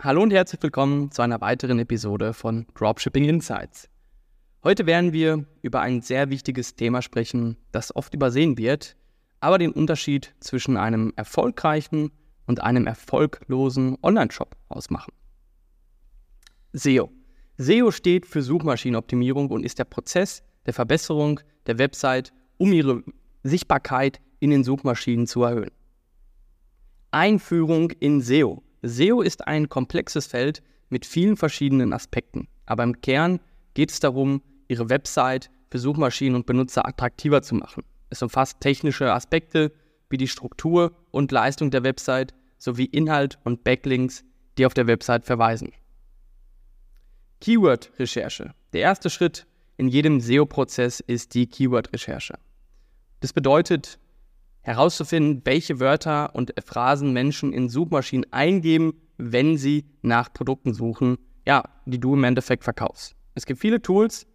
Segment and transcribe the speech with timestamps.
[0.00, 3.88] Hallo und herzlich willkommen zu einer weiteren Episode von Dropshipping Insights.
[4.62, 8.94] Heute werden wir über ein sehr wichtiges Thema sprechen, das oft übersehen wird,
[9.40, 12.12] aber den Unterschied zwischen einem erfolgreichen
[12.46, 15.12] und einem erfolglosen Online-Shop ausmachen.
[16.74, 17.10] SEO.
[17.56, 23.02] SEO steht für Suchmaschinenoptimierung und ist der Prozess der Verbesserung der Website, um ihre
[23.42, 25.72] Sichtbarkeit in den Suchmaschinen zu erhöhen.
[27.10, 28.62] Einführung in SEO.
[28.82, 33.40] SEO ist ein komplexes Feld mit vielen verschiedenen Aspekten, aber im Kern
[33.74, 37.84] geht es darum, Ihre Website für Suchmaschinen und Benutzer attraktiver zu machen.
[38.10, 39.72] Es umfasst technische Aspekte
[40.10, 44.24] wie die Struktur und Leistung der Website sowie Inhalt und Backlinks,
[44.56, 45.72] die auf der Website verweisen.
[47.40, 48.54] Keyword-Recherche.
[48.72, 52.34] Der erste Schritt in jedem SEO-Prozess ist die Keyword-Recherche.
[53.20, 53.98] Das bedeutet,
[54.62, 61.64] herauszufinden, welche Wörter und Phrasen Menschen in Suchmaschinen eingeben, wenn sie nach Produkten suchen, ja,
[61.86, 63.14] die du im Endeffekt verkaufst.
[63.34, 64.26] Es gibt viele Tools,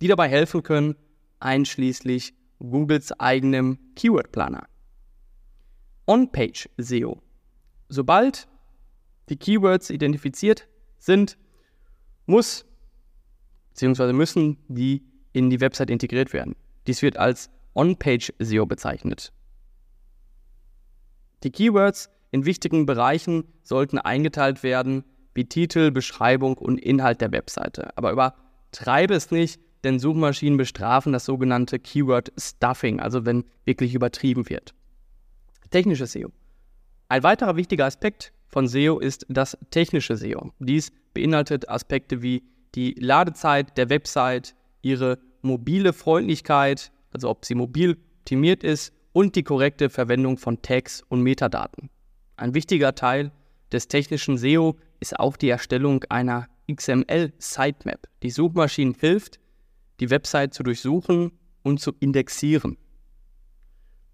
[0.00, 0.96] die dabei helfen können,
[1.40, 4.66] einschließlich Googles eigenem Keyword-Planer.
[6.06, 7.20] On-Page SEO.
[7.88, 8.48] Sobald
[9.28, 11.38] die Keywords identifiziert sind,
[12.26, 12.64] muss
[13.70, 14.12] bzw.
[14.12, 16.56] müssen die in die Website integriert werden.
[16.86, 19.32] Dies wird als On-Page SEO bezeichnet.
[21.42, 27.96] Die Keywords in wichtigen Bereichen sollten eingeteilt werden, wie Titel, Beschreibung und Inhalt der Webseite.
[27.96, 34.48] Aber übertreibe es nicht, denn Suchmaschinen bestrafen das sogenannte Keyword Stuffing, also wenn wirklich übertrieben
[34.48, 34.74] wird.
[35.70, 36.30] Technisches SEO.
[37.08, 40.52] Ein weiterer wichtiger Aspekt von SEO ist das technische SEO.
[40.58, 42.42] Dies beinhaltet Aspekte wie
[42.74, 49.42] die Ladezeit der Website, ihre mobile Freundlichkeit, also ob sie mobil optimiert ist und die
[49.42, 51.90] korrekte Verwendung von Tags und Metadaten.
[52.36, 53.32] Ein wichtiger Teil
[53.72, 59.40] des technischen SEO ist auch die Erstellung einer XML-Sitemap, die Suchmaschinen hilft,
[59.98, 62.76] die Website zu durchsuchen und zu indexieren.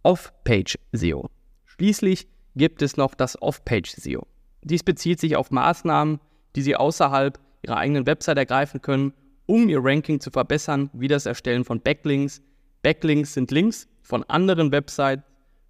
[0.02, 1.30] Off-Page-SEO.
[1.64, 4.26] Schließlich gibt es noch das Off-Page-SEO.
[4.62, 6.20] Dies bezieht sich auf Maßnahmen,
[6.54, 9.12] die Sie außerhalb Ihrer eigenen Website ergreifen können,
[9.46, 12.42] um Ihr Ranking zu verbessern, wie das Erstellen von Backlinks.
[12.82, 15.24] Backlinks sind Links von anderen Websites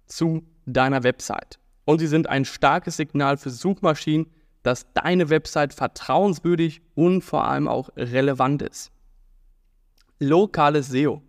[0.05, 1.59] zu deiner Website.
[1.85, 4.27] Und sie sind ein starkes Signal für Suchmaschinen,
[4.61, 8.91] dass deine Website vertrauenswürdig und vor allem auch relevant ist.
[10.19, 11.21] Lokales SEO.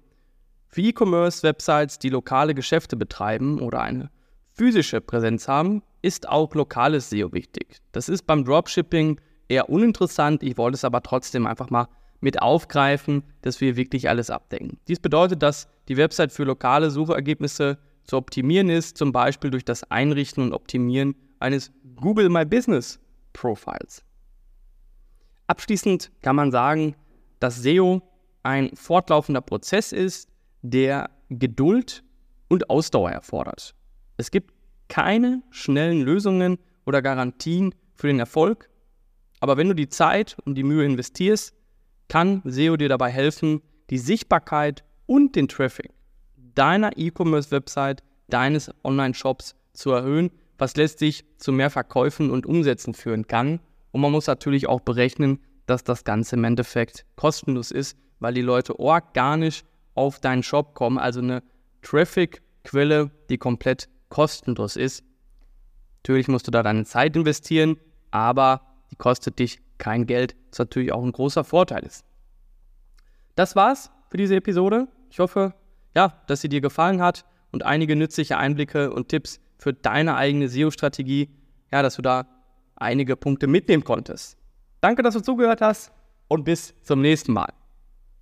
[0.67, 4.11] Für E-Commerce-Websites, die lokale Geschäfte betreiben oder eine
[4.53, 7.79] physische Präsenz haben, ist auch lokales SEO wichtig.
[7.93, 10.43] Das ist beim Dropshipping eher uninteressant.
[10.43, 11.89] Ich wollte es aber trotzdem einfach mal
[12.21, 14.79] mit aufgreifen, dass wir wirklich alles abdecken.
[14.89, 19.85] Dies bedeutet, dass die Website für lokale Suchergebnisse zu optimieren ist, zum Beispiel durch das
[19.91, 22.99] Einrichten und Optimieren eines Google My Business
[23.33, 24.03] Profiles.
[25.47, 26.95] Abschließend kann man sagen,
[27.41, 28.03] dass SEO
[28.43, 30.29] ein fortlaufender Prozess ist,
[30.63, 32.03] der Geduld
[32.49, 33.75] und Ausdauer erfordert.
[34.17, 34.53] Es gibt
[34.89, 38.69] keine schnellen Lösungen oder Garantien für den Erfolg,
[39.41, 41.55] aber wenn du die Zeit und die Mühe investierst,
[42.09, 45.91] kann SEO dir dabei helfen, die Sichtbarkeit und den Traffic
[46.59, 53.61] deiner E-Commerce-Website, deines Online-Shops zu erhöhen, was letztlich zu mehr Verkäufen und Umsätzen führen kann.
[53.93, 58.43] Und man muss natürlich auch berechnen, dass das Ganze im Endeffekt kostenlos ist, weil die
[58.43, 59.63] Leute organisch
[59.95, 61.45] auf deinen Shop kommen, also eine
[61.83, 65.05] Traffic-Quelle, die komplett kostenlos ist.
[66.03, 67.77] Natürlich musst du da deine Zeit investieren,
[68.11, 72.05] aber die kostet dich kein Geld, was natürlich auch ein großer Vorteil ist.
[73.35, 74.89] Das war's für diese Episode.
[75.11, 75.55] Ich hoffe,
[75.97, 80.49] ja, dass sie dir gefallen hat und einige nützliche Einblicke und Tipps für deine eigene
[80.49, 81.31] SEO-Strategie,
[81.73, 82.27] ja, dass du da
[82.77, 84.37] einige Punkte mitnehmen konntest.
[84.81, 85.93] Danke, dass du zugehört hast
[86.29, 87.53] und bis zum nächsten Mal.